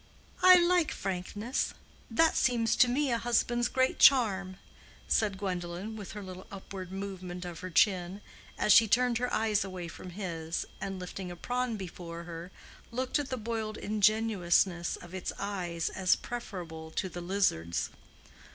[0.41, 1.75] "I like frankness:
[2.09, 4.57] that seems to me a husband's great charm,"
[5.07, 8.21] said Gwendolen, with her little upward movement of her chin,
[8.57, 12.49] as she turned her eyes away from his, and lifting a prawn before her,
[12.89, 17.91] looked at the boiled ingenuousness of its eyes as preferable to the lizard's.